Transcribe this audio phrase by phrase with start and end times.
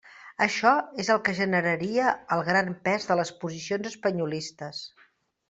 [0.43, 0.69] Això
[1.03, 4.83] és el que generaria el gran pes de les posicions «espanyolistes».